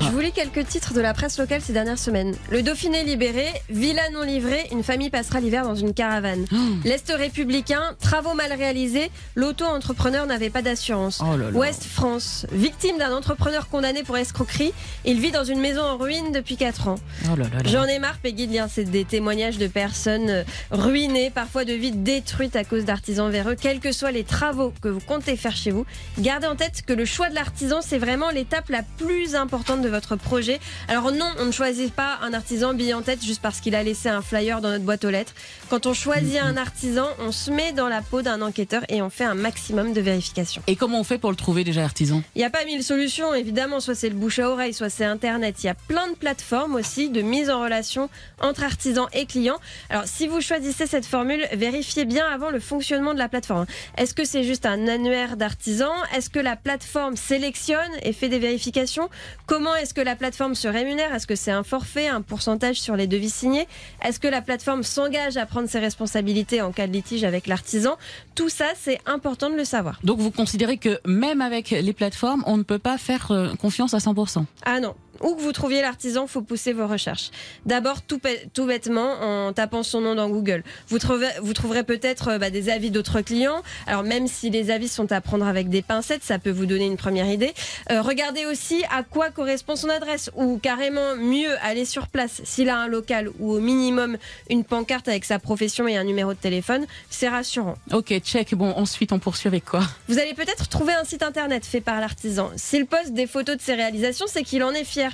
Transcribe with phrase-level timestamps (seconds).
[0.00, 2.34] Je vous lis quelques titres de la presse locale ces dernières semaines.
[2.50, 6.44] Le Dauphiné libéré, villa non livrée, une famille passera l'hiver dans une caravane.
[6.84, 11.22] L'Est républicain, travaux mal réalisés, l'auto-entrepreneur n'avait pas d'assurance.
[11.22, 11.56] Oh.
[11.56, 14.72] Ouest France, victime d'un entrepreneur condamné pour escroquerie,
[15.04, 16.96] il vit dans une maison en ruine depuis 4 ans.
[17.30, 17.42] Oh.
[17.64, 21.72] J'en ai marre, Peggy, de lire c'est des témoignages de personnes euh, ruinées, parfois de
[21.72, 23.56] vies détruites à cause d'artisans véreux.
[23.58, 25.86] Quels que soient les travaux que vous comptez faire chez vous,
[26.18, 29.85] gardez en tête que le choix de l'artisan, c'est vraiment l'étape la plus importante de
[29.88, 30.60] votre projet.
[30.88, 33.82] Alors non, on ne choisit pas un artisan bille en tête juste parce qu'il a
[33.82, 35.34] laissé un flyer dans notre boîte aux lettres.
[35.68, 39.10] Quand on choisit un artisan, on se met dans la peau d'un enquêteur et on
[39.10, 40.62] fait un maximum de vérifications.
[40.66, 42.22] Et comment on fait pour le trouver déjà artisan?
[42.34, 43.80] Il n'y a pas mille solutions, évidemment.
[43.80, 45.56] Soit c'est le bouche à oreille, soit c'est Internet.
[45.62, 48.08] Il y a plein de plateformes aussi de mise en relation
[48.40, 49.58] entre artisans et clients.
[49.90, 53.66] Alors, si vous choisissez cette formule, vérifiez bien avant le fonctionnement de la plateforme.
[53.96, 58.38] Est-ce que c'est juste un annuaire d'artisans Est-ce que la plateforme sélectionne et fait des
[58.38, 59.08] vérifications?
[59.46, 61.14] Comment est-ce que la plateforme se rémunère?
[61.14, 63.66] Est-ce que c'est un forfait, un pourcentage sur les devis signés?
[64.04, 67.96] Est-ce que la plateforme s'engage à prendre ses responsabilités en cas de litige avec l'artisan?
[68.34, 69.98] Tout ça, c'est important de le savoir.
[70.04, 73.94] Donc vous considérez que même avec les plateformes, on ne peut pas faire euh, confiance
[73.94, 74.94] à 100% Ah non.
[75.20, 77.30] Où que vous trouviez l'artisan, faut pousser vos recherches.
[77.64, 78.20] D'abord, tout,
[78.52, 80.62] tout bêtement, en tapant son nom dans Google.
[80.88, 83.62] Vous, trouvez, vous trouverez peut-être euh, bah, des avis d'autres clients.
[83.86, 86.86] Alors même si les avis sont à prendre avec des pincettes, ça peut vous donner
[86.86, 87.54] une première idée.
[87.90, 92.40] Euh, regardez aussi à quoi correspond son adresse, ou carrément mieux aller sur place.
[92.44, 94.16] S'il a un local ou au minimum
[94.50, 97.76] une pancarte avec sa profession et un numéro de téléphone, c'est rassurant.
[97.92, 98.54] Ok, check.
[98.54, 99.82] Bon, ensuite on poursuit avec quoi?
[100.08, 102.50] Vous allez peut-être trouver un site internet fait par l'artisan.
[102.56, 105.05] S'il poste des photos de ses réalisations, c'est qu'il en est fier.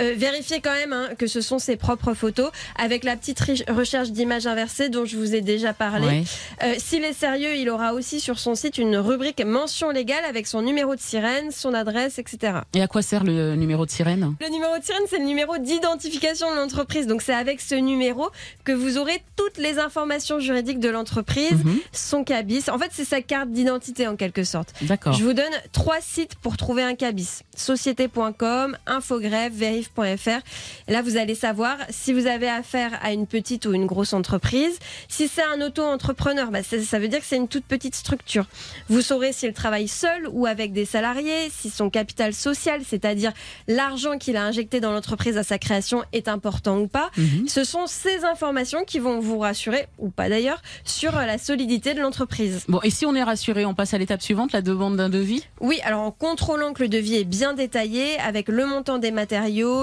[0.00, 4.10] Euh, vérifiez quand même hein, que ce sont ses propres photos avec la petite recherche
[4.10, 6.06] d'images inversées dont je vous ai déjà parlé.
[6.06, 6.22] Ouais.
[6.62, 10.46] Euh, S'il est sérieux, il aura aussi sur son site une rubrique mention légale avec
[10.46, 12.58] son numéro de sirène, son adresse, etc.
[12.74, 14.34] Et à quoi sert le numéro de sirène?
[14.40, 17.06] Le numéro de sirène, c'est le numéro d'identification de l'entreprise.
[17.06, 18.30] Donc c'est avec ce numéro
[18.64, 21.78] que vous aurez toutes les informations juridiques de l'entreprise, Mhm.
[21.92, 22.64] son cabis.
[22.70, 24.72] En fait, c'est sa carte d'identité en quelque sorte.
[24.82, 25.12] D'accord.
[25.14, 27.40] Je vous donne trois sites pour trouver un cabis.
[27.56, 30.40] Société.com, Infogreffe, Verif.fr.
[30.88, 34.12] Et là, vous allez savoir si vous avez affaire à une petite ou une grosse
[34.12, 34.78] entreprise.
[35.08, 38.46] Si c'est un auto-entrepreneur, bah, ça, veut dire que c'est une toute petite structure.
[38.88, 43.32] Vous saurez s'il travaille seul ou avec des salariés, si son capital social, c'est-à-dire
[43.68, 47.10] l'argent qu'il a injecté dans l'entreprise à sa création, est important ou pas.
[47.16, 47.48] Mhm.
[47.48, 52.00] Ce sont ces informations qui vont vous rassurer, ou pas d'ailleurs, sur la solidité de
[52.00, 52.64] l'entreprise.
[52.68, 55.44] Bon, et si on est rassuré, on passe à l'étape suivante, la demande d'un devis?
[55.60, 59.29] Oui, alors en contrôlant que le devis est bien détaillé, avec le montant des matériaux,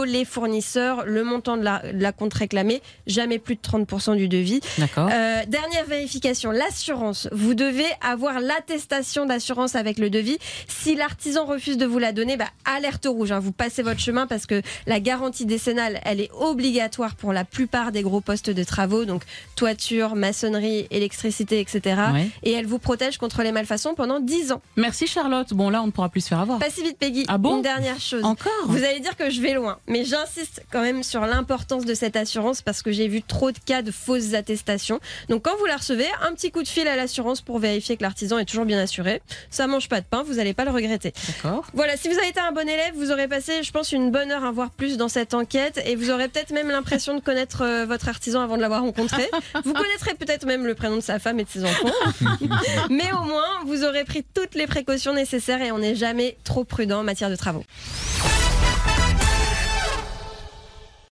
[0.05, 4.27] les fournisseurs, le montant de la, de la compte réclamée, jamais plus de 30% du
[4.27, 4.59] devis.
[4.77, 5.09] D'accord.
[5.11, 7.27] Euh, dernière vérification, l'assurance.
[7.31, 10.37] Vous devez avoir l'attestation d'assurance avec le devis.
[10.67, 13.31] Si l'artisan refuse de vous la donner, bah, alerte rouge.
[13.31, 13.39] hein.
[13.39, 17.91] Vous passez votre chemin parce que la garantie décennale, elle est obligatoire pour la plupart
[17.91, 19.23] des gros postes de travaux, donc
[19.55, 22.01] toiture, maçonnerie, électricité, etc.
[22.13, 22.29] Ouais.
[22.43, 24.61] Et elle vous protège contre les malfaçons pendant 10 ans.
[24.75, 25.53] Merci Charlotte.
[25.53, 26.59] Bon, là, on ne pourra plus se faire avoir.
[26.59, 27.25] Pas si vite, Peggy.
[27.27, 28.23] Ah bon Une dernière chose.
[28.23, 28.51] Encore?
[28.65, 32.15] Vous allez dire que je vais loin, mais j'insiste quand même sur l'importance de cette
[32.15, 34.99] assurance parce que j'ai vu trop de cas de fausses attestations.
[35.29, 38.01] Donc quand vous la recevez, un petit coup de fil à l'assurance pour vérifier que
[38.01, 39.21] l'artisan est toujours bien assuré.
[39.51, 41.13] Ça mange pas de pain, vous n'allez pas le regretter.
[41.27, 41.67] D'accord.
[41.75, 44.31] Voilà, si vous avez été un bon élève, vous aurez passé, je pense, une bonne
[44.31, 47.61] heure à voir plus dans cette enquête et vous aurez peut-être même l'impression de connaître
[47.61, 49.29] euh, votre artisan avant de l'avoir rencontré.
[49.63, 51.91] Vous connaîtrez peut-être même le prénom de sa femme et de ses enfants.
[52.89, 56.63] mais au moins, vous aurez pris toutes les précautions nécessaires et on n'est jamais trop
[56.63, 57.63] prudent en matière de travaux.